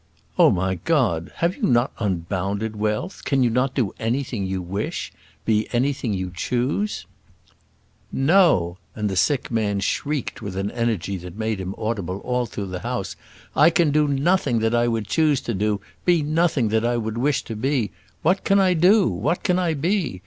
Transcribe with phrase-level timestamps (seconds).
[0.39, 1.31] "Oh, my God!
[1.35, 3.23] Have you not unbounded wealth?
[3.23, 5.13] Can you not do anything you wish?
[5.45, 7.05] be anything you choose?"
[8.11, 12.69] "No," and the sick man shrieked with an energy that made him audible all through
[12.69, 13.15] the house.
[13.55, 17.19] "I can do nothing that I would choose to do; be nothing that I would
[17.19, 17.91] wish to be!
[18.23, 19.07] What can I do?
[19.07, 20.19] What can I be?